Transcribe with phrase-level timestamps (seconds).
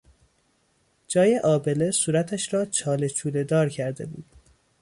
[1.07, 4.25] جای آبله صورتش را چاله چوله دار کرده بود.